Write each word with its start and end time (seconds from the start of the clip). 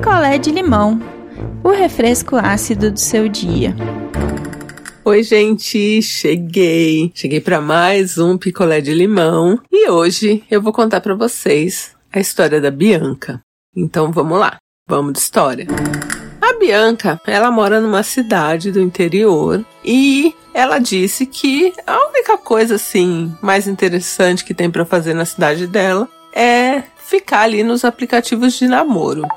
picolé 0.00 0.38
de 0.38 0.50
limão, 0.50 0.98
o 1.62 1.68
refresco 1.68 2.34
ácido 2.34 2.90
do 2.90 2.98
seu 2.98 3.28
dia. 3.28 3.76
Oi, 5.04 5.22
gente, 5.22 6.00
cheguei. 6.00 7.12
Cheguei 7.14 7.38
para 7.38 7.60
mais 7.60 8.16
um 8.16 8.38
picolé 8.38 8.80
de 8.80 8.94
limão 8.94 9.60
e 9.70 9.90
hoje 9.90 10.42
eu 10.50 10.62
vou 10.62 10.72
contar 10.72 11.02
para 11.02 11.14
vocês 11.14 11.94
a 12.10 12.18
história 12.18 12.62
da 12.62 12.70
Bianca. 12.70 13.42
Então 13.76 14.10
vamos 14.10 14.38
lá, 14.38 14.56
vamos 14.88 15.12
de 15.12 15.18
história. 15.18 15.66
A 16.40 16.58
Bianca, 16.58 17.20
ela 17.26 17.50
mora 17.50 17.78
numa 17.78 18.02
cidade 18.02 18.72
do 18.72 18.80
interior 18.80 19.62
e 19.84 20.34
ela 20.54 20.78
disse 20.78 21.26
que 21.26 21.74
a 21.86 22.08
única 22.08 22.38
coisa 22.38 22.76
assim 22.76 23.30
mais 23.42 23.68
interessante 23.68 24.46
que 24.46 24.54
tem 24.54 24.70
para 24.70 24.86
fazer 24.86 25.12
na 25.12 25.26
cidade 25.26 25.66
dela 25.66 26.08
é 26.32 26.84
ficar 26.96 27.42
ali 27.42 27.62
nos 27.62 27.84
aplicativos 27.84 28.54
de 28.54 28.66
namoro. 28.66 29.28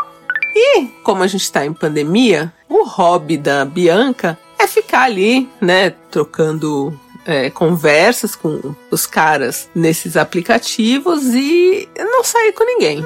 E 0.56 0.86
como 1.04 1.24
a 1.24 1.28
gente 1.28 1.44
está 1.44 1.66
em 1.66 1.74
pandemia, 1.74 2.54
o 2.70 2.84
hobby 2.86 3.38
da 3.38 3.66
Bianca 3.66 4.38
é 4.60 4.68
ficar 4.68 5.04
ali, 5.04 5.50
né, 5.60 5.92
trocando 6.12 6.98
é, 7.26 7.50
conversas 7.50 8.36
com 8.36 8.76
os 8.92 9.06
caras 9.06 9.70
nesses 9.74 10.18
aplicativos 10.18 11.24
e 11.34 11.88
não 11.98 12.24
sair 12.24 12.54
com 12.54 12.66
ninguém. 12.66 13.04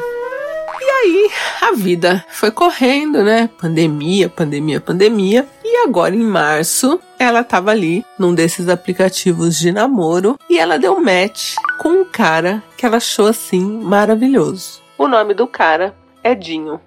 E 0.80 0.90
aí 0.90 1.32
a 1.62 1.72
vida 1.72 2.24
foi 2.30 2.52
correndo, 2.52 3.24
né? 3.24 3.50
Pandemia, 3.60 4.30
pandemia, 4.30 4.80
pandemia. 4.80 5.48
E 5.64 5.78
agora 5.78 6.16
em 6.16 6.24
março, 6.24 7.00
ela 7.18 7.44
tava 7.44 7.72
ali 7.72 8.06
num 8.18 8.34
desses 8.34 8.70
aplicativos 8.70 9.58
de 9.58 9.72
namoro 9.72 10.38
e 10.50 10.58
ela 10.60 10.78
deu 10.78 11.00
match 11.02 11.56
com 11.80 11.90
um 11.90 12.06
cara 12.06 12.64
que 12.78 12.86
ela 12.86 12.98
achou 12.98 13.28
assim 13.28 13.62
maravilhoso. 13.82 14.82
O 14.98 15.08
nome 15.08 15.34
do 15.34 15.48
cara 15.48 15.96
é 16.24 16.36
Dinho. 16.36 16.80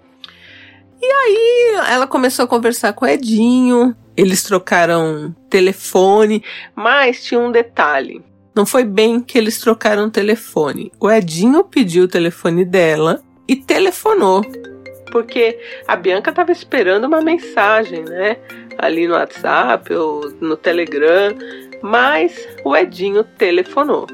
E 1.02 1.06
aí 1.06 1.74
ela 1.88 2.06
começou 2.06 2.44
a 2.44 2.48
conversar 2.48 2.92
com 2.92 3.04
o 3.04 3.08
Edinho, 3.08 3.96
eles 4.16 4.42
trocaram 4.42 5.34
telefone, 5.48 6.44
mas 6.74 7.24
tinha 7.24 7.40
um 7.40 7.50
detalhe. 7.50 8.22
Não 8.54 8.66
foi 8.66 8.84
bem 8.84 9.20
que 9.20 9.38
eles 9.38 9.58
trocaram 9.58 10.10
telefone. 10.10 10.92
O 11.00 11.10
Edinho 11.10 11.64
pediu 11.64 12.04
o 12.04 12.08
telefone 12.08 12.64
dela 12.64 13.22
e 13.48 13.56
telefonou. 13.56 14.42
Porque 15.10 15.58
a 15.88 15.96
Bianca 15.96 16.30
estava 16.30 16.52
esperando 16.52 17.06
uma 17.06 17.20
mensagem, 17.20 18.04
né? 18.04 18.36
Ali 18.78 19.08
no 19.08 19.14
WhatsApp 19.14 19.92
ou 19.94 20.30
no 20.40 20.56
Telegram. 20.56 21.34
Mas 21.82 22.46
o 22.64 22.76
Edinho 22.76 23.24
telefonou. 23.24 24.06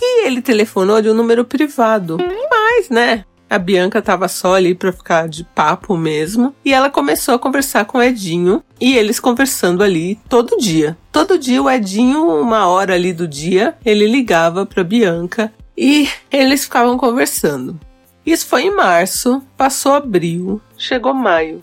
E 0.00 0.26
ele 0.26 0.42
telefonou 0.42 1.00
de 1.00 1.08
um 1.08 1.14
número 1.14 1.44
privado. 1.44 2.18
Mas, 2.50 2.90
né? 2.90 3.24
A 3.52 3.58
Bianca 3.58 4.00
tava 4.00 4.28
só 4.28 4.54
ali 4.54 4.74
pra 4.74 4.90
ficar 4.90 5.28
de 5.28 5.44
papo 5.44 5.94
mesmo. 5.94 6.54
E 6.64 6.72
ela 6.72 6.88
começou 6.88 7.34
a 7.34 7.38
conversar 7.38 7.84
com 7.84 7.98
o 7.98 8.02
Edinho. 8.02 8.64
E 8.80 8.96
eles 8.96 9.20
conversando 9.20 9.82
ali 9.82 10.18
todo 10.26 10.56
dia. 10.56 10.96
Todo 11.12 11.38
dia 11.38 11.62
o 11.62 11.68
Edinho, 11.68 12.26
uma 12.40 12.66
hora 12.66 12.94
ali 12.94 13.12
do 13.12 13.28
dia, 13.28 13.76
ele 13.84 14.06
ligava 14.06 14.64
pra 14.64 14.82
Bianca. 14.82 15.52
E 15.76 16.08
eles 16.30 16.64
ficavam 16.64 16.96
conversando. 16.96 17.78
Isso 18.24 18.46
foi 18.46 18.62
em 18.62 18.74
março, 18.74 19.42
passou 19.54 19.92
abril, 19.92 20.58
chegou 20.78 21.12
maio. 21.12 21.62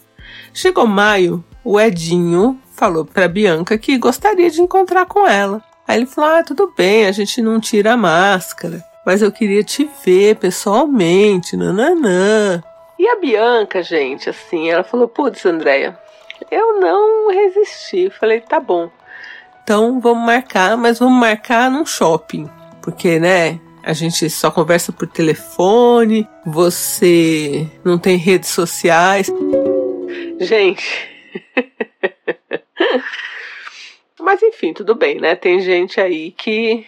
Chegou 0.54 0.86
maio, 0.86 1.44
o 1.64 1.80
Edinho 1.80 2.60
falou 2.76 3.04
pra 3.04 3.28
Bianca 3.28 3.80
que 3.80 3.98
gostaria 3.98 4.52
de 4.52 4.62
encontrar 4.62 5.08
com 5.08 5.28
ela. 5.28 5.60
Aí 5.88 5.98
ele 5.98 6.06
falou: 6.06 6.30
Ah, 6.30 6.44
tudo 6.44 6.72
bem, 6.78 7.08
a 7.08 7.12
gente 7.12 7.42
não 7.42 7.60
tira 7.60 7.94
a 7.94 7.98
máscara 7.98 8.88
mas 9.10 9.24
eu 9.24 9.32
queria 9.32 9.64
te 9.64 9.90
ver 10.06 10.36
pessoalmente, 10.36 11.58
nananã. 11.58 12.64
E 13.00 13.08
a 13.08 13.16
Bianca, 13.16 13.82
gente, 13.82 14.30
assim, 14.30 14.70
ela 14.70 14.84
falou: 14.84 15.08
Putz, 15.08 15.44
Andréia, 15.48 15.98
eu 16.52 16.80
não 16.80 17.32
resisti. 17.32 18.12
Falei: 18.12 18.40
Tá 18.40 18.60
bom. 18.60 18.88
Então 19.64 20.00
vamos 20.00 20.24
marcar, 20.24 20.78
mas 20.78 21.00
vamos 21.00 21.20
marcar 21.20 21.72
num 21.72 21.88
shopping. 21.88 22.48
Porque, 22.84 23.20
né, 23.20 23.60
a 23.82 23.94
gente 23.94 24.30
só 24.30 24.52
conversa 24.52 24.92
por 24.92 25.08
telefone, 25.08 26.30
você 26.46 27.68
não 27.84 27.98
tem 27.98 28.16
redes 28.16 28.50
sociais. 28.50 29.28
Gente. 30.40 31.10
Mas 34.22 34.44
enfim, 34.44 34.74
tudo 34.74 34.94
bem, 34.94 35.20
né? 35.20 35.36
Tem 35.36 35.60
gente 35.62 36.00
aí 36.00 36.32
que, 36.32 36.86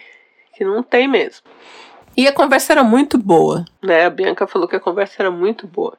que 0.54 0.64
não 0.64 0.84
tem 0.84 1.08
mesmo. 1.08 1.51
E 2.16 2.28
a 2.28 2.32
conversa 2.32 2.72
era 2.72 2.84
muito 2.84 3.16
boa, 3.16 3.64
né? 3.82 4.06
A 4.06 4.10
Bianca 4.10 4.46
falou 4.46 4.68
que 4.68 4.76
a 4.76 4.80
conversa 4.80 5.14
era 5.18 5.30
muito 5.30 5.66
boa. 5.66 5.94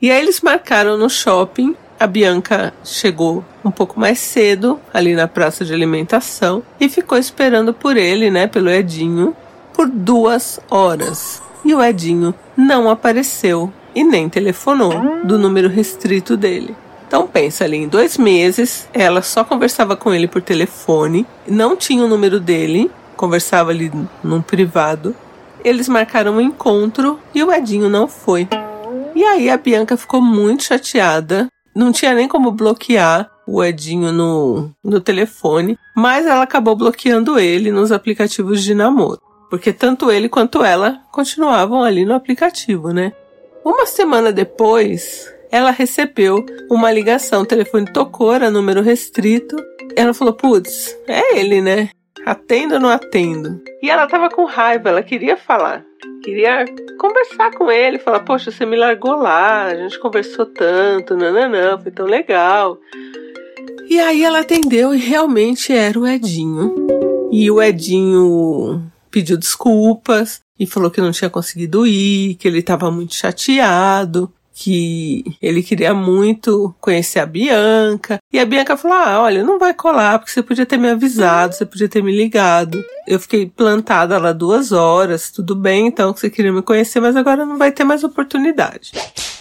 E 0.00 0.10
aí 0.10 0.20
eles 0.20 0.40
marcaram 0.40 0.96
no 0.96 1.08
shopping. 1.08 1.76
A 1.98 2.06
Bianca 2.06 2.74
chegou 2.82 3.44
um 3.64 3.70
pouco 3.70 3.98
mais 3.98 4.18
cedo 4.18 4.80
ali 4.92 5.14
na 5.14 5.28
praça 5.28 5.64
de 5.64 5.72
alimentação 5.72 6.62
e 6.80 6.88
ficou 6.88 7.16
esperando 7.16 7.72
por 7.72 7.96
ele, 7.96 8.30
né? 8.30 8.46
Pelo 8.46 8.68
Edinho, 8.68 9.34
por 9.72 9.88
duas 9.88 10.60
horas. 10.68 11.40
E 11.64 11.72
o 11.74 11.82
Edinho 11.82 12.34
não 12.56 12.90
apareceu 12.90 13.72
e 13.94 14.02
nem 14.02 14.28
telefonou 14.28 15.24
do 15.24 15.38
número 15.38 15.68
restrito 15.68 16.36
dele. 16.36 16.74
Então 17.06 17.28
pensa 17.28 17.64
ali, 17.64 17.76
em 17.76 17.88
dois 17.88 18.18
meses 18.18 18.88
ela 18.92 19.22
só 19.22 19.44
conversava 19.44 19.94
com 19.94 20.12
ele 20.12 20.26
por 20.26 20.42
telefone, 20.42 21.24
não 21.46 21.76
tinha 21.76 22.04
o 22.04 22.08
número 22.08 22.40
dele, 22.40 22.90
conversava 23.16 23.70
ali 23.70 23.92
num 24.22 24.42
privado 24.42 25.14
eles 25.64 25.88
marcaram 25.88 26.36
um 26.36 26.40
encontro 26.40 27.18
e 27.34 27.42
o 27.42 27.52
Edinho 27.52 27.88
não 27.88 28.06
foi. 28.06 28.46
E 29.14 29.24
aí 29.24 29.48
a 29.48 29.56
Bianca 29.56 29.96
ficou 29.96 30.20
muito 30.20 30.64
chateada. 30.64 31.48
Não 31.74 31.90
tinha 31.90 32.12
nem 32.14 32.28
como 32.28 32.52
bloquear 32.52 33.30
o 33.46 33.62
Edinho 33.62 34.12
no, 34.12 34.70
no 34.82 35.00
telefone, 35.00 35.78
mas 35.96 36.26
ela 36.26 36.42
acabou 36.42 36.76
bloqueando 36.76 37.38
ele 37.38 37.70
nos 37.70 37.90
aplicativos 37.90 38.62
de 38.62 38.74
namoro. 38.74 39.20
Porque 39.50 39.72
tanto 39.72 40.10
ele 40.10 40.28
quanto 40.28 40.62
ela 40.62 41.00
continuavam 41.10 41.82
ali 41.82 42.04
no 42.04 42.14
aplicativo, 42.14 42.92
né? 42.92 43.12
Uma 43.64 43.86
semana 43.86 44.32
depois, 44.32 45.32
ela 45.50 45.70
recebeu 45.70 46.44
uma 46.70 46.90
ligação, 46.90 47.42
o 47.42 47.46
telefone 47.46 47.86
tocou, 47.86 48.34
era 48.34 48.50
número 48.50 48.82
restrito. 48.82 49.56
Ela 49.96 50.12
falou: 50.12 50.34
Putz, 50.34 50.96
é 51.06 51.38
ele, 51.38 51.60
né? 51.60 51.90
Atendo 52.24 52.74
ou 52.74 52.80
não 52.80 52.88
atendo? 52.88 53.60
E 53.82 53.90
ela 53.90 54.06
tava 54.06 54.30
com 54.30 54.44
raiva, 54.44 54.88
ela 54.88 55.02
queria 55.02 55.36
falar. 55.36 55.84
Queria 56.22 56.64
conversar 56.98 57.50
com 57.52 57.70
ele, 57.70 57.98
falar, 57.98 58.20
poxa, 58.20 58.50
você 58.50 58.64
me 58.64 58.76
largou 58.76 59.16
lá, 59.16 59.64
a 59.64 59.74
gente 59.74 59.98
conversou 59.98 60.46
tanto, 60.46 61.16
nananã, 61.16 61.78
foi 61.78 61.92
tão 61.92 62.06
legal. 62.06 62.78
E 63.88 64.00
aí 64.00 64.24
ela 64.24 64.40
atendeu 64.40 64.94
e 64.94 64.98
realmente 64.98 65.72
era 65.72 65.98
o 65.98 66.06
Edinho. 66.06 66.74
E 67.30 67.50
o 67.50 67.62
Edinho 67.62 68.82
pediu 69.10 69.36
desculpas 69.36 70.40
e 70.58 70.66
falou 70.66 70.90
que 70.90 71.00
não 71.00 71.12
tinha 71.12 71.28
conseguido 71.28 71.86
ir, 71.86 72.36
que 72.36 72.48
ele 72.48 72.60
estava 72.60 72.90
muito 72.90 73.14
chateado, 73.14 74.32
que 74.56 75.36
ele 75.42 75.64
queria 75.64 75.92
muito 75.92 76.72
conhecer 76.80 77.18
a 77.18 77.26
Bianca. 77.26 78.18
E 78.32 78.38
a 78.38 78.46
Bianca 78.46 78.76
falou: 78.76 78.96
Ah, 78.96 79.20
olha, 79.20 79.42
não 79.42 79.58
vai 79.58 79.74
colar, 79.74 80.18
porque 80.18 80.30
você 80.30 80.42
podia 80.42 80.64
ter 80.64 80.78
me 80.78 80.88
avisado, 80.88 81.54
você 81.54 81.66
podia 81.66 81.88
ter 81.88 82.02
me 82.02 82.16
ligado. 82.16 82.82
Eu 83.06 83.18
fiquei 83.18 83.46
plantada 83.46 84.16
lá 84.16 84.32
duas 84.32 84.70
horas, 84.70 85.30
tudo 85.30 85.56
bem, 85.56 85.88
então 85.88 86.12
que 86.12 86.20
você 86.20 86.30
queria 86.30 86.52
me 86.52 86.62
conhecer, 86.62 87.00
mas 87.00 87.16
agora 87.16 87.44
não 87.44 87.58
vai 87.58 87.72
ter 87.72 87.82
mais 87.82 88.04
oportunidade. 88.04 88.92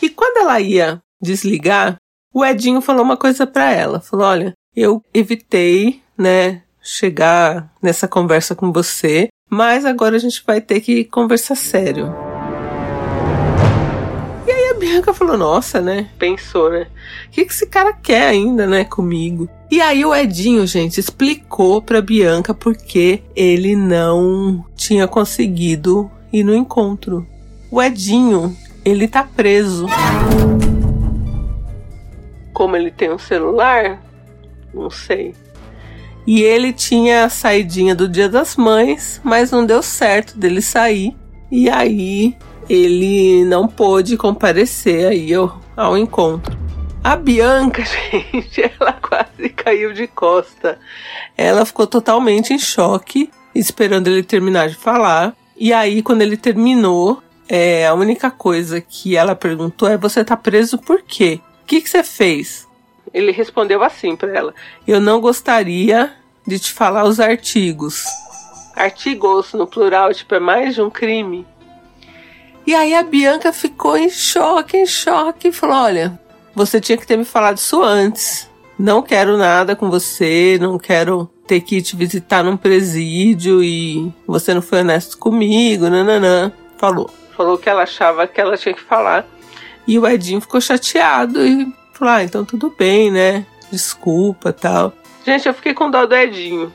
E 0.02 0.10
quando 0.10 0.38
ela 0.38 0.60
ia 0.60 1.00
desligar, 1.22 1.96
o 2.34 2.44
Edinho 2.44 2.82
falou 2.82 3.04
uma 3.04 3.16
coisa 3.16 3.46
para 3.46 3.72
ela: 3.72 4.02
falou, 4.02 4.26
olha, 4.26 4.54
eu 4.76 5.04
evitei, 5.14 6.02
né, 6.18 6.64
chegar 6.82 7.72
nessa 7.82 8.08
conversa 8.08 8.56
com 8.56 8.74
você, 8.74 9.28
mas 9.48 9.86
agora 9.86 10.16
a 10.16 10.20
gente 10.20 10.44
vai 10.46 10.60
ter 10.60 10.82
que 10.82 11.06
conversar 11.06 11.56
sério. 11.56 12.33
Bianca 14.84 15.14
falou, 15.14 15.38
nossa, 15.38 15.80
né? 15.80 16.10
Pensou, 16.20 16.70
né? 16.70 16.88
O 17.28 17.32
que, 17.32 17.46
que 17.46 17.54
esse 17.54 17.66
cara 17.66 17.94
quer 17.94 18.28
ainda, 18.28 18.68
né, 18.68 18.84
comigo? 18.84 19.48
E 19.72 19.80
aí 19.80 20.04
o 20.04 20.14
Edinho, 20.14 20.68
gente, 20.68 21.00
explicou 21.00 21.82
pra 21.82 22.02
Bianca 22.02 22.54
porque 22.54 23.24
ele 23.34 23.78
não 23.78 24.66
tinha 24.76 25.08
conseguido 25.08 26.12
ir 26.34 26.44
no 26.44 26.54
encontro. 26.54 27.26
O 27.72 27.82
Edinho, 27.82 28.56
ele 28.84 29.08
tá 29.08 29.24
preso. 29.24 29.88
Como 32.52 32.76
ele 32.76 32.92
tem 32.92 33.10
um 33.10 33.18
celular, 33.18 34.04
não 34.74 34.90
sei. 34.90 35.34
E 36.28 36.42
ele 36.42 36.74
tinha 36.74 37.24
a 37.24 37.30
saidinha 37.30 37.96
do 37.96 38.08
Dia 38.10 38.28
das 38.28 38.58
Mães, 38.58 39.22
mas 39.24 39.50
não 39.50 39.66
deu 39.66 39.82
certo 39.82 40.38
dele 40.38 40.62
sair. 40.62 41.16
E 41.50 41.70
aí 41.70 42.36
ele 42.70 43.46
não 43.46 43.68
pôde 43.68 44.18
comparecer 44.18 45.08
aí 45.08 45.34
ao, 45.34 45.60
ao 45.76 45.98
encontro. 45.98 46.58
A 47.04 47.18
Bianca, 47.18 47.84
gente, 47.86 48.62
ela 48.62 48.94
quase 48.94 49.50
caiu 49.50 49.92
de 49.94 50.08
costa. 50.08 50.80
Ela 51.38 51.66
ficou 51.66 51.86
totalmente 51.86 52.54
em 52.54 52.60
choque, 52.60 53.30
esperando 53.54 54.08
ele 54.08 54.24
terminar 54.24 54.70
de 54.70 54.76
falar. 54.76 55.36
E 55.58 55.74
aí, 55.74 56.02
quando 56.02 56.22
ele 56.22 56.38
terminou, 56.38 57.22
é, 57.50 57.86
a 57.86 57.94
única 57.94 58.32
coisa 58.32 58.80
que 58.80 59.18
ela 59.18 59.36
perguntou 59.36 59.90
é: 59.90 59.98
Você 59.98 60.24
tá 60.24 60.38
preso 60.38 60.78
por 60.78 61.02
quê? 61.02 61.42
O 61.64 61.66
que, 61.66 61.82
que 61.82 61.90
você 61.90 62.04
fez? 62.04 62.68
Ele 63.14 63.32
respondeu 63.32 63.84
assim 63.84 64.16
para 64.16 64.32
ela: 64.32 64.54
Eu 64.88 65.02
não 65.02 65.20
gostaria 65.20 66.14
de 66.48 66.58
te 66.58 66.72
falar 66.72 67.04
os 67.04 67.20
artigos. 67.20 68.06
Artigos 68.76 69.54
no 69.54 69.68
plural, 69.68 70.14
tipo, 70.14 70.34
é 70.34 70.40
mais 70.40 70.74
de 70.74 70.82
um 70.82 70.90
crime. 70.90 71.46
E 72.66 72.74
aí 72.74 72.96
a 72.96 73.04
Bianca 73.04 73.52
ficou 73.52 73.98
em 73.98 74.10
choque, 74.10 74.78
em 74.78 74.86
choque, 74.86 75.50
e 75.50 75.52
falou: 75.52 75.76
Olha, 75.76 76.20
você 76.56 76.80
tinha 76.80 76.98
que 76.98 77.06
ter 77.06 77.18
me 77.18 77.26
falado 77.26 77.58
isso 77.58 77.82
antes. 77.82 78.50
Não 78.80 79.02
quero 79.02 79.38
nada 79.38 79.76
com 79.76 79.90
você, 79.90 80.58
não 80.60 80.80
quero 80.80 81.30
ter 81.46 81.62
que 81.62 81.82
te 81.82 81.96
visitar 81.96 82.44
num 82.44 82.58
presídio 82.58 83.64
e 83.64 84.12
você 84.26 84.54
não 84.54 84.62
foi 84.62 84.80
honesto 84.80 85.18
comigo, 85.18 85.90
nananã. 85.90 86.52
Falou. 86.78 87.10
Falou 87.36 87.58
que 87.58 87.70
ela 87.70 87.84
achava 87.84 88.28
que 88.28 88.40
ela 88.40 88.58
tinha 88.58 88.74
que 88.74 88.82
falar. 88.82 89.26
E 89.88 90.00
o 90.00 90.08
Edinho 90.08 90.42
ficou 90.42 90.62
chateado 90.62 91.46
e 91.46 91.72
falou: 91.92 92.14
Ah, 92.14 92.24
então 92.24 92.46
tudo 92.46 92.74
bem, 92.78 93.12
né? 93.12 93.46
Desculpa 93.72 94.54
tal. 94.54 94.94
Gente, 95.26 95.48
eu 95.48 95.54
fiquei 95.54 95.74
com 95.74 95.90
dó 95.90 96.06
do 96.06 96.16
Edinho. 96.16 96.74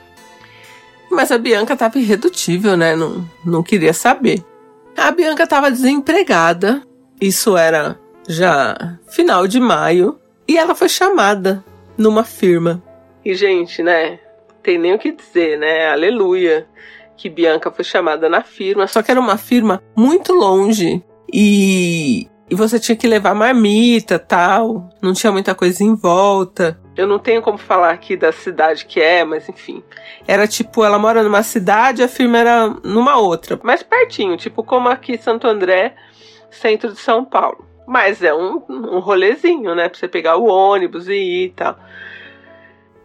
Mas 1.11 1.33
a 1.33 1.39
Bianca 1.39 1.77
tava 1.77 1.99
irredutível, 1.99 2.77
né? 2.77 2.95
Não, 2.95 3.29
não 3.45 3.63
queria 3.63 3.93
saber. 3.93 4.45
A 4.99 5.11
Bianca 5.11 5.47
tava 5.47 5.71
desempregada. 5.71 6.83
Isso 7.21 7.57
era 7.57 7.99
já 8.29 8.99
final 9.09 9.47
de 9.47 9.61
maio. 9.61 10.19
E 10.47 10.57
ela 10.59 10.75
foi 10.75 10.89
chamada 10.89 11.65
numa 11.97 12.25
firma. 12.25 12.83
E, 13.25 13.35
gente, 13.35 13.83
né? 13.83 14.19
Tem 14.63 14.79
nem 14.79 14.95
o 14.95 14.99
que 14.99 15.13
dizer, 15.13 15.59
né? 15.59 15.91
Aleluia. 15.91 16.67
Que 17.17 17.29
Bianca 17.29 17.71
foi 17.71 17.85
chamada 17.85 18.29
na 18.29 18.43
firma. 18.43 18.87
Só 18.87 19.03
que 19.03 19.11
era 19.11 19.21
uma 19.21 19.37
firma 19.37 19.83
muito 19.97 20.33
longe. 20.33 21.03
E 21.33 22.29
e 22.51 22.55
você 22.55 22.79
tinha 22.79 22.97
que 22.97 23.07
levar 23.07 23.35
marmita 23.35 24.19
tal, 24.19 24.89
não 25.03 25.13
tinha 25.13 25.31
muita 25.31 25.55
coisa 25.55 25.85
em 25.85 25.95
volta. 25.95 26.81
Eu 26.99 27.07
não 27.07 27.21
tenho 27.21 27.41
como 27.41 27.57
falar 27.57 27.93
aqui 27.93 28.17
da 28.17 28.33
cidade 28.33 28.85
que 28.85 29.01
é, 29.01 29.23
mas 29.23 29.49
enfim. 29.49 29.85
Era 30.27 30.49
tipo, 30.49 30.83
ela 30.83 30.99
mora 30.99 31.23
numa 31.23 31.45
cidade, 31.45 32.03
a 32.03 32.09
firma 32.09 32.39
era 32.39 32.69
numa 32.83 33.17
outra, 33.17 33.57
mais 33.63 33.85
pertinho, 33.85 34.37
tipo 34.37 34.65
como 34.65 34.89
aqui 34.89 35.17
Santo 35.17 35.47
André, 35.47 35.95
centro 36.51 36.93
de 36.93 36.99
São 36.99 37.25
Paulo. 37.25 37.65
Mas 37.87 38.21
é 38.21 38.35
um, 38.35 38.61
um 38.69 38.99
rolezinho, 38.99 39.77
né? 39.77 39.89
Pra 39.89 39.97
você 39.97 40.09
pegar 40.09 40.39
o 40.39 40.47
ônibus 40.47 41.07
e 41.07 41.15
ir 41.15 41.45
e 41.45 41.51
tal. 41.51 41.79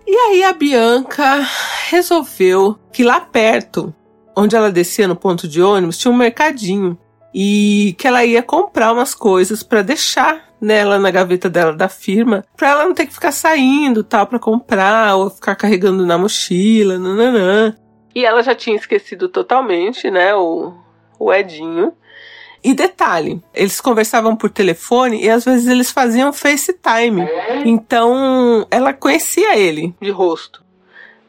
E 0.07 0.15
aí 0.15 0.43
a 0.43 0.53
Bianca 0.53 1.47
resolveu 1.87 2.79
que 2.91 3.03
lá 3.03 3.21
perto, 3.21 3.93
onde 4.35 4.55
ela 4.55 4.71
descia 4.71 5.07
no 5.07 5.15
ponto 5.15 5.47
de 5.47 5.61
ônibus, 5.61 5.99
tinha 5.99 6.11
um 6.11 6.17
mercadinho 6.17 6.97
e 7.33 7.95
que 7.97 8.07
ela 8.07 8.23
ia 8.23 8.43
comprar 8.43 8.93
umas 8.93 9.15
coisas 9.15 9.63
para 9.63 9.81
deixar 9.81 10.53
nela 10.61 10.97
na 10.97 11.11
gaveta 11.11 11.49
dela 11.49 11.73
da 11.73 11.89
firma, 11.89 12.45
para 12.55 12.69
ela 12.69 12.85
não 12.85 12.93
ter 12.93 13.05
que 13.05 13.13
ficar 13.13 13.31
saindo 13.31 14.03
tal 14.03 14.25
para 14.27 14.39
comprar 14.39 15.15
ou 15.15 15.29
ficar 15.29 15.55
carregando 15.55 16.05
na 16.05 16.17
mochila, 16.17 16.97
nananã. 16.97 17.75
E 18.15 18.25
ela 18.25 18.41
já 18.41 18.53
tinha 18.55 18.75
esquecido 18.75 19.27
totalmente, 19.27 20.09
né, 20.09 20.33
o, 20.35 20.73
o 21.19 21.33
Edinho. 21.33 21.93
E 22.63 22.73
detalhe, 22.73 23.43
eles 23.53 23.81
conversavam 23.81 24.37
por 24.37 24.49
telefone 24.49 25.21
e 25.21 25.29
às 25.29 25.43
vezes 25.43 25.67
eles 25.67 25.91
faziam 25.91 26.31
FaceTime. 26.31 27.27
Então 27.65 28.65
ela 28.71 28.93
conhecia 28.93 29.57
ele 29.57 29.93
de 30.01 30.11
rosto. 30.11 30.63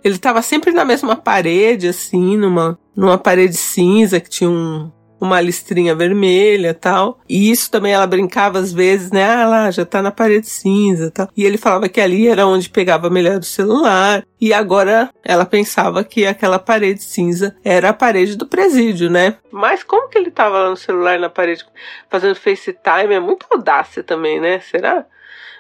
Ele 0.04 0.14
estava 0.14 0.42
sempre 0.42 0.70
na 0.70 0.84
mesma 0.84 1.16
parede, 1.16 1.88
assim, 1.88 2.36
numa, 2.36 2.78
numa 2.94 3.18
parede 3.18 3.56
cinza 3.56 4.20
que 4.20 4.28
tinha 4.28 4.50
um, 4.50 4.92
uma 5.24 5.40
listrinha 5.40 5.94
vermelha 5.94 6.74
tal. 6.74 7.18
E 7.28 7.50
isso 7.50 7.70
também 7.70 7.92
ela 7.92 8.06
brincava 8.06 8.58
às 8.58 8.72
vezes, 8.72 9.10
né? 9.10 9.24
Ah 9.24 9.46
lá, 9.46 9.70
já 9.70 9.84
tá 9.84 10.00
na 10.00 10.10
parede 10.10 10.48
cinza 10.48 11.10
tal. 11.10 11.28
E 11.36 11.44
ele 11.44 11.58
falava 11.58 11.88
que 11.88 12.00
ali 12.00 12.28
era 12.28 12.46
onde 12.46 12.68
pegava 12.68 13.10
melhor 13.10 13.38
do 13.38 13.44
celular. 13.44 14.24
E 14.40 14.52
agora 14.52 15.10
ela 15.24 15.46
pensava 15.46 16.04
que 16.04 16.26
aquela 16.26 16.58
parede 16.58 17.02
cinza 17.02 17.56
era 17.64 17.90
a 17.90 17.94
parede 17.94 18.36
do 18.36 18.46
presídio, 18.46 19.10
né? 19.10 19.38
Mas 19.50 19.82
como 19.82 20.08
que 20.08 20.18
ele 20.18 20.30
tava 20.30 20.58
lá 20.58 20.70
no 20.70 20.76
celular 20.76 21.18
na 21.18 21.30
parede 21.30 21.64
fazendo 22.10 22.34
FaceTime? 22.34 23.14
É 23.14 23.20
muita 23.20 23.46
audácia 23.50 24.02
também, 24.02 24.40
né? 24.40 24.60
Será? 24.60 25.06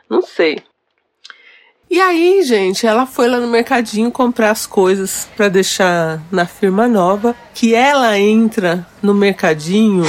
Não 0.08 0.20
sei. 0.20 0.62
E 1.94 2.00
aí, 2.00 2.42
gente, 2.42 2.88
ela 2.88 3.06
foi 3.06 3.28
lá 3.28 3.38
no 3.38 3.46
mercadinho 3.46 4.10
comprar 4.10 4.50
as 4.50 4.66
coisas 4.66 5.28
para 5.36 5.48
deixar 5.48 6.20
na 6.28 6.44
firma 6.44 6.88
nova. 6.88 7.36
Que 7.54 7.72
ela 7.72 8.18
entra 8.18 8.84
no 9.00 9.14
mercadinho. 9.14 10.02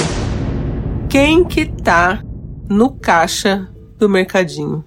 Quem 1.08 1.44
que 1.44 1.64
tá 1.64 2.20
no 2.68 2.90
caixa 2.90 3.68
do 3.96 4.08
mercadinho? 4.08 4.84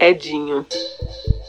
Edinho. 0.00 0.66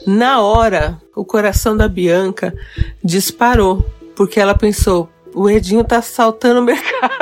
Na 0.06 0.40
hora, 0.40 0.96
o 1.16 1.24
coração 1.24 1.76
da 1.76 1.88
Bianca 1.88 2.54
disparou, 3.02 3.84
porque 4.14 4.38
ela 4.38 4.54
pensou: 4.56 5.08
o 5.34 5.50
Edinho 5.50 5.82
tá 5.82 5.98
assaltando 5.98 6.60
o 6.60 6.64
mercado 6.64 7.21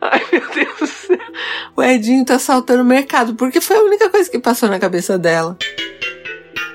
Ai, 0.00 0.22
meu 0.32 0.42
Deus 0.54 0.78
do 0.78 0.86
céu 0.86 1.24
o 1.76 1.82
Edinho 1.82 2.24
tá 2.24 2.36
assaltando 2.36 2.82
o 2.82 2.86
mercado, 2.86 3.34
porque 3.34 3.60
foi 3.60 3.76
a 3.76 3.82
única 3.82 4.08
coisa 4.08 4.30
que 4.30 4.38
passou 4.38 4.68
na 4.68 4.78
cabeça 4.78 5.18
dela. 5.18 5.56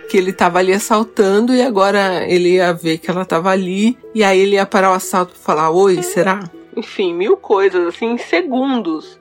Que 0.10 0.18
ele 0.18 0.34
tava 0.34 0.60
ali 0.60 0.74
assaltando 0.74 1.54
e 1.54 1.62
agora 1.62 2.26
ele 2.28 2.56
ia 2.56 2.74
ver 2.74 2.98
que 2.98 3.10
ela 3.10 3.24
tava 3.24 3.50
ali 3.50 3.98
e 4.14 4.24
aí 4.24 4.40
ele 4.40 4.56
ia 4.56 4.66
parar 4.66 4.92
o 4.92 4.96
assalto 4.96 5.34
pra 5.34 5.42
falar: 5.42 5.70
Oi, 5.70 6.02
será? 6.02 6.40
Enfim, 6.76 7.14
mil 7.14 7.38
coisas, 7.38 7.88
assim, 7.88 8.08
em 8.14 8.18
segundos. 8.18 9.20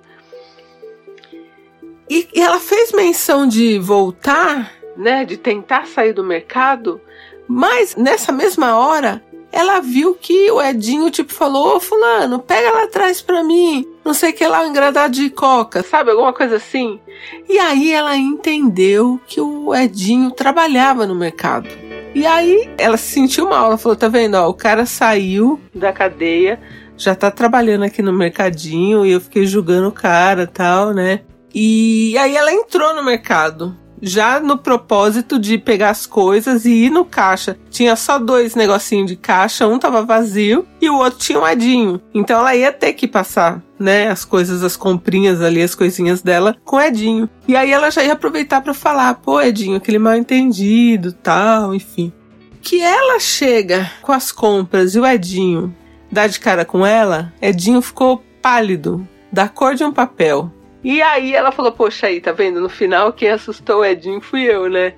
E, 2.08 2.26
e 2.34 2.40
ela 2.40 2.58
fez 2.58 2.92
menção 2.92 3.46
de 3.46 3.78
voltar, 3.78 4.72
né, 4.96 5.26
de 5.26 5.36
tentar 5.36 5.86
sair 5.86 6.14
do 6.14 6.24
mercado, 6.24 7.00
mas 7.46 7.94
nessa 7.94 8.32
mesma 8.32 8.78
hora 8.78 9.22
ela 9.50 9.80
viu 9.80 10.14
que 10.14 10.50
o 10.50 10.62
Edinho, 10.62 11.10
tipo, 11.10 11.32
falou: 11.32 11.76
Ô, 11.76 11.80
Fulano, 11.80 12.38
pega 12.38 12.70
lá 12.70 12.84
atrás 12.84 13.20
pra 13.20 13.42
mim, 13.42 13.86
não 14.04 14.12
sei 14.12 14.30
o 14.30 14.34
que 14.34 14.46
lá, 14.46 14.62
um 14.62 14.68
engradado 14.68 15.14
de 15.14 15.30
coca, 15.30 15.82
sabe? 15.82 16.10
Alguma 16.10 16.32
coisa 16.32 16.56
assim. 16.56 17.00
E 17.48 17.58
aí 17.58 17.92
ela 17.92 18.16
entendeu 18.16 19.20
que 19.26 19.40
o 19.40 19.74
Edinho 19.74 20.30
trabalhava 20.30 21.06
no 21.06 21.14
mercado. 21.14 21.68
E 22.14 22.26
aí 22.26 22.70
ela 22.78 22.96
se 22.96 23.12
sentiu 23.12 23.48
mal, 23.48 23.66
ela 23.66 23.78
falou: 23.78 23.96
tá 23.96 24.08
vendo, 24.08 24.34
ó, 24.34 24.48
o 24.48 24.54
cara 24.54 24.84
saiu 24.84 25.60
da 25.74 25.92
cadeia, 25.92 26.60
já 26.96 27.14
tá 27.14 27.30
trabalhando 27.30 27.84
aqui 27.84 28.02
no 28.02 28.12
mercadinho, 28.12 29.06
e 29.06 29.12
eu 29.12 29.20
fiquei 29.20 29.46
julgando 29.46 29.88
o 29.88 29.92
cara 29.92 30.46
tal, 30.46 30.92
né? 30.92 31.20
E 31.54 32.16
aí 32.18 32.36
ela 32.36 32.52
entrou 32.52 32.94
no 32.94 33.02
mercado 33.02 33.76
já 34.02 34.40
no 34.40 34.58
propósito 34.58 35.38
de 35.38 35.58
pegar 35.58 35.90
as 35.90 36.06
coisas 36.06 36.64
e 36.64 36.70
ir 36.84 36.90
no 36.90 37.04
caixa. 37.04 37.58
Tinha 37.70 37.96
só 37.96 38.18
dois 38.18 38.54
negocinhos 38.54 39.08
de 39.08 39.16
caixa, 39.16 39.66
um 39.66 39.78
tava 39.78 40.02
vazio 40.02 40.66
e 40.80 40.88
o 40.88 40.96
outro 40.96 41.18
tinha 41.18 41.38
um 41.38 41.46
Edinho. 41.46 42.00
Então 42.14 42.38
ela 42.38 42.54
ia 42.54 42.72
ter 42.72 42.92
que 42.92 43.06
passar, 43.06 43.62
né, 43.78 44.08
as 44.08 44.24
coisas, 44.24 44.62
as 44.62 44.76
comprinhas 44.76 45.40
ali, 45.40 45.62
as 45.62 45.74
coisinhas 45.74 46.22
dela 46.22 46.56
com 46.64 46.80
Edinho. 46.80 47.28
E 47.46 47.56
aí 47.56 47.70
ela 47.70 47.90
já 47.90 48.02
ia 48.02 48.12
aproveitar 48.12 48.60
para 48.60 48.74
falar, 48.74 49.14
pô, 49.14 49.40
Edinho, 49.40 49.76
aquele 49.76 49.98
mal 49.98 50.14
entendido, 50.16 51.12
tal, 51.12 51.74
enfim. 51.74 52.12
Que 52.60 52.82
ela 52.82 53.18
chega 53.20 53.90
com 54.02 54.12
as 54.12 54.32
compras 54.32 54.94
e 54.94 55.00
o 55.00 55.06
Edinho 55.06 55.74
dá 56.10 56.26
de 56.26 56.40
cara 56.40 56.64
com 56.64 56.84
ela, 56.84 57.32
Edinho 57.40 57.80
ficou 57.82 58.22
pálido, 58.40 59.06
da 59.32 59.48
cor 59.48 59.74
de 59.74 59.84
um 59.84 59.92
papel. 59.92 60.50
E 60.82 61.02
aí 61.02 61.34
ela 61.34 61.52
falou: 61.52 61.72
Poxa, 61.72 62.06
aí, 62.06 62.20
tá 62.20 62.32
vendo? 62.32 62.60
No 62.60 62.68
final, 62.68 63.12
quem 63.12 63.30
assustou 63.30 63.80
o 63.80 63.84
Edinho 63.84 64.20
fui 64.20 64.42
eu, 64.42 64.68
né? 64.68 64.94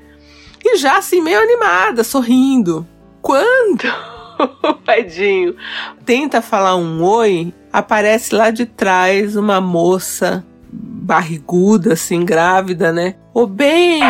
E 0.64 0.76
já 0.76 0.98
assim, 0.98 1.22
meio 1.22 1.40
animada, 1.40 2.04
sorrindo. 2.04 2.86
Quando 3.22 3.84
o 4.86 4.90
Edinho 4.90 5.56
tenta 6.04 6.42
falar 6.42 6.76
um 6.76 7.02
oi, 7.02 7.52
aparece 7.72 8.34
lá 8.34 8.50
de 8.50 8.66
trás 8.66 9.36
uma 9.36 9.60
moça 9.60 10.44
barriguda, 10.72 11.94
assim, 11.94 12.24
grávida, 12.24 12.92
né? 12.92 13.16
Ô, 13.34 13.46
bem! 13.46 14.00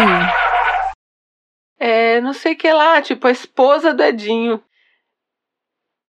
É, 1.79 2.21
não 2.21 2.35
sei 2.35 2.53
o 2.53 2.57
que 2.57 2.71
lá, 2.71 3.01
tipo, 3.01 3.27
a 3.27 3.31
esposa 3.31 3.95
do 3.95 4.03
Edinho. 4.03 4.63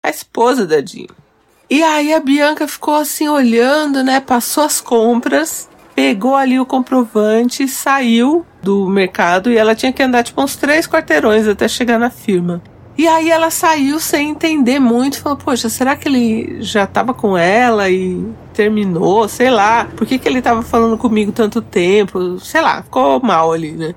A 0.05 0.09
esposa 0.09 0.67
do 0.67 0.75
Edinho. 0.75 1.24
E 1.69 1.81
aí 1.81 2.13
a 2.13 2.19
Bianca 2.19 2.67
ficou 2.67 2.95
assim 2.95 3.27
olhando, 3.27 4.03
né? 4.03 4.19
Passou 4.19 4.63
as 4.63 4.79
compras, 4.79 5.67
pegou 5.95 6.35
ali 6.35 6.59
o 6.59 6.65
comprovante, 6.65 7.67
saiu 7.67 8.45
do 8.61 8.87
mercado 8.87 9.51
e 9.51 9.57
ela 9.57 9.73
tinha 9.73 9.91
que 9.91 10.03
andar 10.03 10.23
tipo 10.23 10.41
uns 10.41 10.55
três 10.55 10.87
quarteirões 10.87 11.47
até 11.47 11.67
chegar 11.67 11.97
na 11.97 12.09
firma. 12.09 12.61
E 12.97 13.07
aí 13.07 13.29
ela 13.29 13.49
saiu 13.49 13.99
sem 13.99 14.29
entender 14.29 14.79
muito, 14.79 15.21
falou: 15.21 15.37
"Poxa, 15.37 15.67
será 15.67 15.95
que 15.95 16.07
ele 16.07 16.57
já 16.61 16.85
tava 16.87 17.13
com 17.13 17.37
ela 17.37 17.89
e 17.89 18.25
terminou? 18.53 19.27
Sei 19.27 19.49
lá. 19.49 19.87
Por 19.97 20.07
que 20.07 20.17
que 20.17 20.29
ele 20.29 20.41
tava 20.41 20.61
falando 20.61 20.97
comigo 20.97 21.31
tanto 21.31 21.61
tempo? 21.61 22.39
Sei 22.39 22.61
lá, 22.61 22.83
ficou 22.83 23.19
mal 23.21 23.51
ali, 23.51 23.71
né?" 23.71 23.93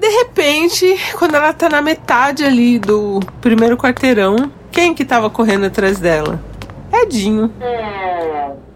De 0.00 0.08
repente, 0.08 0.96
quando 1.18 1.34
ela 1.34 1.52
tá 1.52 1.68
na 1.68 1.82
metade 1.82 2.44
ali 2.44 2.78
do 2.78 3.20
primeiro 3.40 3.76
quarteirão, 3.76 4.50
quem 4.70 4.94
que 4.94 5.04
tava 5.04 5.28
correndo 5.28 5.66
atrás 5.66 5.98
dela? 5.98 6.40
Edinho. 7.02 7.52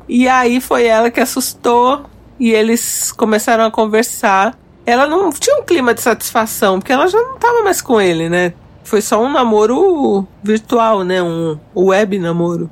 E 0.09 0.29
aí 0.29 0.61
foi 0.61 0.87
ela 0.87 1.11
que 1.11 1.21
assustou 1.21 2.05
e 2.39 2.51
eles 2.51 3.13
começaram 3.13 3.65
a 3.65 3.71
conversar. 3.71 4.59
Ela 4.85 5.07
não 5.07 5.31
tinha 5.31 5.59
um 5.59 5.63
clima 5.63 5.95
de 5.95 6.03
satisfação, 6.03 6.79
porque 6.79 6.93
ela 6.93 7.07
já 7.07 7.21
não 7.21 7.39
tava 7.39 7.63
mais 7.63 7.81
com 7.81 8.01
ele, 8.01 8.29
né? 8.29 8.53
Foi 8.85 9.01
só 9.01 9.23
um 9.23 9.31
namoro 9.31 10.27
virtual, 10.43 11.05
né? 11.05 11.23
Um 11.23 11.59
web 11.77 12.19
namoro. 12.19 12.69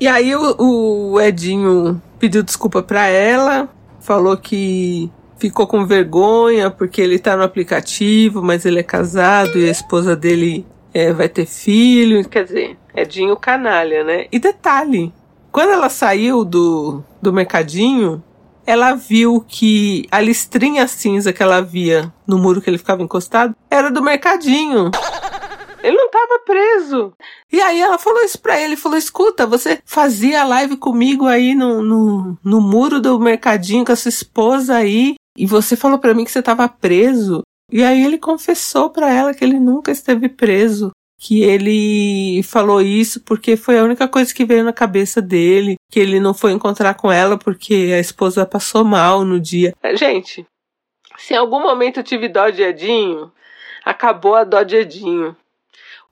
E 0.00 0.08
aí 0.08 0.34
o, 0.34 1.12
o 1.12 1.20
Edinho 1.20 2.02
pediu 2.18 2.42
desculpa 2.42 2.82
pra 2.82 3.06
ela, 3.06 3.68
falou 4.00 4.36
que 4.36 5.10
ficou 5.38 5.66
com 5.66 5.86
vergonha 5.86 6.70
porque 6.70 7.00
ele 7.00 7.18
tá 7.18 7.36
no 7.36 7.42
aplicativo, 7.42 8.42
mas 8.42 8.64
ele 8.64 8.80
é 8.80 8.82
casado 8.82 9.58
e 9.58 9.68
a 9.68 9.70
esposa 9.70 10.14
dele 10.14 10.66
é, 10.92 11.12
vai 11.12 11.28
ter 11.28 11.46
filho. 11.46 12.28
Quer 12.28 12.44
dizer, 12.44 12.78
Edinho 12.94 13.36
canalha, 13.36 14.04
né? 14.04 14.26
E 14.30 14.38
detalhe, 14.38 15.12
quando 15.50 15.70
ela 15.70 15.88
saiu 15.88 16.44
do, 16.44 17.02
do 17.20 17.32
mercadinho, 17.32 18.22
ela 18.66 18.94
viu 18.94 19.44
que 19.46 20.06
a 20.10 20.20
listrinha 20.20 20.86
cinza 20.86 21.32
que 21.32 21.42
ela 21.42 21.60
via 21.60 22.12
no 22.26 22.38
muro 22.38 22.60
que 22.60 22.70
ele 22.70 22.78
ficava 22.78 23.02
encostado 23.02 23.54
era 23.70 23.90
do 23.90 24.02
mercadinho. 24.02 24.90
Ele 25.82 25.96
não 25.96 26.06
estava 26.06 26.38
preso. 26.46 27.12
E 27.52 27.60
aí 27.60 27.80
ela 27.80 27.98
falou 27.98 28.22
isso 28.22 28.40
pra 28.40 28.60
ele, 28.60 28.76
falou, 28.76 28.96
escuta, 28.96 29.46
você 29.46 29.80
fazia 29.84 30.44
live 30.44 30.76
comigo 30.76 31.26
aí 31.26 31.54
no, 31.54 31.82
no, 31.82 32.38
no 32.44 32.60
muro 32.60 33.00
do 33.00 33.18
mercadinho 33.18 33.84
com 33.84 33.90
a 33.90 33.96
sua 33.96 34.08
esposa 34.08 34.76
aí, 34.76 35.16
e 35.36 35.44
você 35.44 35.74
falou 35.74 35.98
para 35.98 36.14
mim 36.14 36.24
que 36.24 36.30
você 36.30 36.38
estava 36.38 36.68
preso. 36.68 37.42
E 37.72 37.82
aí 37.82 38.04
ele 38.04 38.18
confessou 38.18 38.90
para 38.90 39.10
ela 39.10 39.32
que 39.32 39.42
ele 39.42 39.58
nunca 39.58 39.90
esteve 39.90 40.28
preso 40.28 40.92
que 41.22 41.40
ele 41.40 42.42
falou 42.42 42.82
isso 42.82 43.20
porque 43.20 43.56
foi 43.56 43.78
a 43.78 43.84
única 43.84 44.08
coisa 44.08 44.34
que 44.34 44.44
veio 44.44 44.64
na 44.64 44.72
cabeça 44.72 45.22
dele, 45.22 45.76
que 45.88 46.00
ele 46.00 46.18
não 46.18 46.34
foi 46.34 46.50
encontrar 46.50 46.94
com 46.94 47.12
ela 47.12 47.38
porque 47.38 47.92
a 47.94 48.00
esposa 48.00 48.44
passou 48.44 48.84
mal 48.84 49.24
no 49.24 49.38
dia. 49.38 49.72
Gente, 49.94 50.44
se 51.16 51.32
em 51.32 51.36
algum 51.36 51.62
momento 51.62 52.00
eu 52.00 52.04
tive 52.04 52.28
dó 52.28 52.50
de 52.50 52.62
Edinho, 52.62 53.30
acabou 53.84 54.34
a 54.34 54.42
dó 54.42 54.64
de 54.64 54.74
Edinho. 54.74 55.36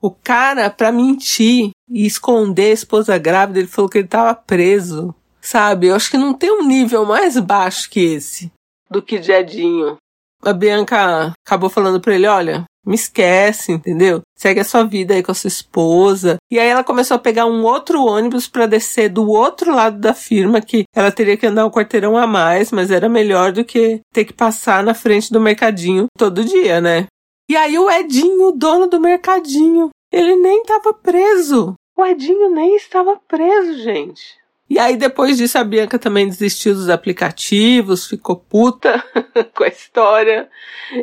O 0.01 0.09
cara, 0.09 0.69
pra 0.69 0.93
mentir 0.93 1.71
e 1.89 2.05
esconder 2.05 2.71
a 2.71 2.73
esposa 2.73 3.17
grávida, 3.17 3.59
ele 3.59 3.67
falou 3.67 3.89
que 3.89 3.97
ele 3.97 4.07
tava 4.07 4.33
preso. 4.33 5.13
Sabe? 5.41 5.87
Eu 5.87 5.95
acho 5.95 6.09
que 6.09 6.17
não 6.17 6.33
tem 6.33 6.51
um 6.51 6.63
nível 6.63 7.05
mais 7.05 7.37
baixo 7.37 7.89
que 7.89 7.99
esse 7.99 8.51
do 8.91 9.01
que 9.01 9.17
de 9.17 9.31
Edinho. 9.31 9.95
A 10.43 10.53
Bianca 10.53 11.33
acabou 11.45 11.69
falando 11.69 11.99
pra 11.99 12.15
ele: 12.15 12.27
olha, 12.27 12.65
me 12.85 12.95
esquece, 12.95 13.71
entendeu? 13.71 14.21
Segue 14.35 14.59
a 14.59 14.65
sua 14.65 14.83
vida 14.83 15.13
aí 15.13 15.21
com 15.21 15.31
a 15.31 15.35
sua 15.35 15.47
esposa. 15.47 16.37
E 16.51 16.59
aí 16.59 16.67
ela 16.67 16.83
começou 16.83 17.15
a 17.15 17.19
pegar 17.19 17.45
um 17.45 17.63
outro 17.63 18.03
ônibus 18.03 18.47
para 18.47 18.65
descer 18.65 19.09
do 19.09 19.29
outro 19.29 19.73
lado 19.73 19.99
da 19.99 20.13
firma, 20.13 20.61
que 20.61 20.83
ela 20.95 21.11
teria 21.11 21.37
que 21.37 21.45
andar 21.45 21.65
um 21.65 21.71
quarteirão 21.71 22.17
a 22.17 22.25
mais, 22.25 22.71
mas 22.71 22.89
era 22.89 23.07
melhor 23.07 23.51
do 23.51 23.63
que 23.63 24.01
ter 24.13 24.25
que 24.25 24.33
passar 24.33 24.83
na 24.83 24.93
frente 24.93 25.31
do 25.31 25.39
mercadinho 25.39 26.07
todo 26.17 26.43
dia, 26.43 26.81
né? 26.81 27.05
E 27.49 27.55
aí 27.55 27.77
o 27.77 27.89
Edinho, 27.89 28.47
o 28.47 28.51
dono 28.51 28.87
do 28.87 28.99
mercadinho, 28.99 29.89
ele 30.11 30.35
nem 30.37 30.61
estava 30.61 30.93
preso. 30.93 31.75
O 31.97 32.05
Edinho 32.05 32.49
nem 32.49 32.75
estava 32.75 33.19
preso, 33.27 33.83
gente. 33.83 34.40
E 34.71 34.79
aí, 34.79 34.95
depois 34.95 35.35
disso, 35.35 35.57
a 35.57 35.65
Bianca 35.65 35.99
também 35.99 36.25
desistiu 36.25 36.73
dos 36.73 36.87
aplicativos, 36.87 38.07
ficou 38.07 38.37
puta 38.37 39.03
com 39.53 39.65
a 39.65 39.67
história. 39.67 40.47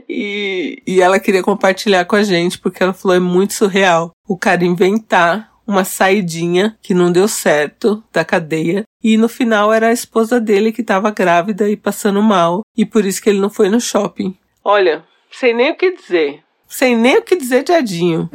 E, 0.09 0.83
e 0.87 1.03
ela 1.03 1.21
queria 1.21 1.43
compartilhar 1.43 2.07
com 2.07 2.17
a 2.17 2.23
gente, 2.23 2.59
porque 2.59 2.83
ela 2.83 2.95
falou: 2.95 3.19
é 3.19 3.21
muito 3.21 3.53
surreal 3.53 4.13
o 4.27 4.39
cara 4.39 4.65
inventar 4.65 5.53
uma 5.67 5.85
saidinha 5.85 6.79
que 6.81 6.95
não 6.95 7.13
deu 7.13 7.29
certo 7.29 8.03
da 8.11 8.25
cadeia. 8.25 8.85
E 9.05 9.19
no 9.19 9.29
final 9.29 9.71
era 9.71 9.89
a 9.89 9.93
esposa 9.93 10.41
dele 10.41 10.73
que 10.73 10.81
estava 10.81 11.11
grávida 11.11 11.69
e 11.69 11.77
passando 11.77 12.23
mal. 12.23 12.63
E 12.75 12.87
por 12.87 13.05
isso 13.05 13.21
que 13.21 13.29
ele 13.29 13.39
não 13.39 13.51
foi 13.51 13.69
no 13.69 13.83
shopping. 13.83 14.35
Olha, 14.65 15.05
sem 15.31 15.53
nem 15.55 15.73
o 15.73 15.77
que 15.77 15.95
dizer. 15.95 16.43
Sem 16.67 16.97
nem 16.97 17.19
o 17.19 17.23
que 17.23 17.37
dizer 17.37 17.65
de 17.65 17.73
Adinho. 17.73 18.31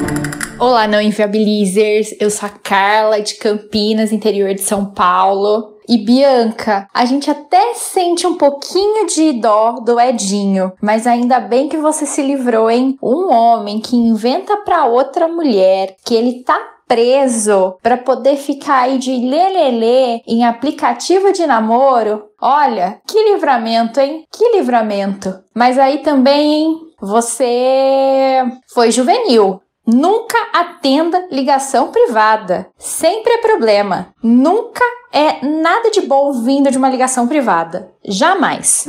Olá, 0.65 0.87
não 0.87 1.01
inviabilizers. 1.01 2.15
Eu 2.21 2.29
sou 2.29 2.47
a 2.47 2.49
Carla 2.49 3.19
de 3.19 3.35
Campinas, 3.35 4.13
interior 4.13 4.53
de 4.53 4.61
São 4.61 4.85
Paulo. 4.85 5.73
E 5.89 5.97
Bianca, 5.97 6.87
a 6.93 7.03
gente 7.03 7.29
até 7.29 7.73
sente 7.73 8.25
um 8.25 8.35
pouquinho 8.37 9.05
de 9.05 9.33
dó 9.33 9.73
do 9.73 9.99
Edinho, 9.99 10.71
mas 10.81 11.05
ainda 11.05 11.41
bem 11.41 11.67
que 11.67 11.75
você 11.75 12.05
se 12.05 12.21
livrou, 12.21 12.71
hein? 12.71 12.97
Um 13.03 13.29
homem 13.29 13.81
que 13.81 13.97
inventa 13.97 14.55
para 14.55 14.85
outra 14.85 15.27
mulher 15.27 15.97
que 16.05 16.15
ele 16.15 16.45
tá 16.45 16.57
preso 16.87 17.75
para 17.83 17.97
poder 17.97 18.37
ficar 18.37 18.83
aí 18.83 18.97
de 18.97 19.11
lelele 19.17 20.21
em 20.25 20.45
aplicativo 20.45 21.33
de 21.33 21.45
namoro. 21.45 22.29
Olha, 22.41 23.01
que 23.05 23.21
livramento, 23.33 23.99
hein? 23.99 24.23
Que 24.31 24.55
livramento. 24.55 25.43
Mas 25.53 25.77
aí 25.77 25.97
também, 25.97 26.53
hein? 26.53 26.77
Você 27.01 28.45
foi 28.73 28.91
juvenil. 28.91 29.59
Nunca 29.85 30.37
atenda 30.53 31.27
ligação 31.29 31.89
privada. 31.91 32.67
Sempre 32.77 33.33
é 33.33 33.37
problema. 33.39 34.13
Nunca 34.23 34.83
é 35.11 35.45
nada 35.45 35.91
de 35.91 36.01
bom 36.01 36.31
vindo 36.31 36.71
de 36.71 36.77
uma 36.77 36.89
ligação 36.89 37.27
privada. 37.27 37.91
Jamais. 38.03 38.85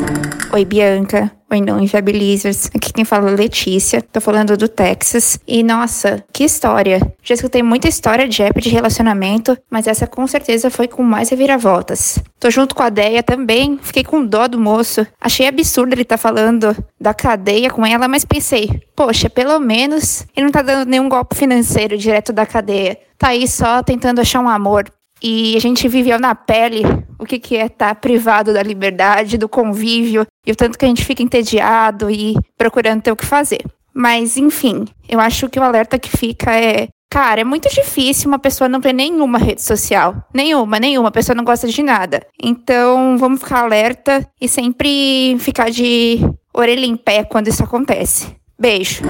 Oi, 0.55 0.65
Bianca. 0.65 1.33
Oi, 1.51 1.61
não 1.61 1.81
inviabilizers. 1.81 2.71
Aqui 2.73 2.93
quem 2.93 3.05
fala 3.05 3.29
é 3.29 3.35
Letícia. 3.35 4.01
Tô 4.01 4.21
falando 4.21 4.57
do 4.57 4.69
Texas. 4.69 5.37
E 5.49 5.65
nossa, 5.65 6.23
que 6.33 6.45
história. 6.45 7.01
Já 7.25 7.35
escutei 7.35 7.61
muita 7.61 7.89
história 7.89 8.29
de 8.29 8.41
app 8.41 8.61
de 8.61 8.69
relacionamento, 8.69 9.59
mas 9.69 9.89
essa 9.89 10.07
com 10.07 10.25
certeza 10.29 10.71
foi 10.71 10.87
com 10.87 11.03
mais 11.03 11.29
reviravoltas. 11.31 12.21
Tô 12.39 12.51
junto 12.51 12.73
com 12.73 12.85
a 12.85 12.89
Deia 12.89 13.21
também. 13.21 13.81
Fiquei 13.83 14.05
com 14.05 14.25
dó 14.25 14.47
do 14.47 14.61
moço. 14.61 15.05
Achei 15.21 15.49
absurdo 15.49 15.93
ele 15.93 16.05
tá 16.05 16.17
falando 16.17 16.77
da 17.01 17.13
cadeia 17.13 17.69
com 17.69 17.85
ela, 17.85 18.07
mas 18.07 18.25
pensei, 18.25 18.81
poxa, 18.95 19.29
pelo 19.29 19.59
menos 19.59 20.25
ele 20.37 20.47
não 20.47 20.53
tá 20.53 20.63
dando 20.63 20.89
nenhum 20.89 21.09
golpe 21.09 21.35
financeiro 21.35 21.99
direto 21.99 22.33
da 22.33 22.47
cadeia. 22.47 22.97
Tá 23.19 23.31
aí 23.31 23.49
só 23.49 23.83
tentando 23.83 24.21
achar 24.21 24.39
um 24.39 24.49
amor. 24.49 24.85
E 25.27 25.57
a 25.57 25.59
gente 25.59 25.89
viveu 25.89 26.21
na 26.21 26.35
pele 26.35 26.83
o 27.19 27.25
que, 27.25 27.39
que 27.39 27.57
é 27.57 27.65
estar 27.65 27.89
tá 27.89 27.95
privado 27.95 28.53
da 28.53 28.63
liberdade, 28.63 29.39
do 29.39 29.49
convívio, 29.49 30.27
e 30.47 30.53
o 30.53 30.55
tanto 30.55 30.79
que 30.79 30.85
a 30.85 30.89
gente 30.89 31.03
fica 31.03 31.23
entediado 31.23 32.11
e 32.11 32.37
procurando 32.59 33.01
ter 33.01 33.11
o 33.11 33.17
que 33.17 33.25
fazer. 33.25 33.65
Mas, 33.95 34.37
enfim, 34.37 34.85
eu 35.09 35.19
acho 35.19 35.49
que 35.49 35.59
o 35.59 35.63
alerta 35.63 35.99
que 35.99 36.15
fica 36.15 36.55
é. 36.55 36.89
Cara, 37.11 37.41
é 37.41 37.45
muito 37.45 37.71
difícil 37.71 38.29
uma 38.29 38.41
pessoa 38.41 38.69
não 38.69 38.81
ter 38.81 38.93
nenhuma 38.93 39.39
rede 39.39 39.63
social. 39.63 40.17
Nenhuma, 40.35 40.79
nenhuma. 40.79 41.09
A 41.09 41.13
pessoa 41.13 41.35
não 41.35 41.45
gosta 41.45 41.69
de 41.69 41.83
nada. 41.83 42.27
Então, 42.43 43.17
vamos 43.17 43.41
ficar 43.41 43.61
alerta 43.61 44.29
e 44.39 44.49
sempre 44.49 45.39
ficar 45.39 45.71
de 45.71 46.19
orelha 46.53 46.85
em 46.85 46.97
pé 46.97 47.25
quando 47.25 47.49
isso 47.49 47.63
acontece. 47.63 48.35
Beijo. 48.59 49.03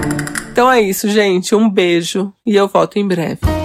Então 0.51 0.71
é 0.71 0.81
isso, 0.81 1.09
gente. 1.09 1.55
Um 1.55 1.69
beijo 1.69 2.31
e 2.45 2.55
eu 2.55 2.67
volto 2.67 2.97
em 2.99 3.07
breve. 3.07 3.64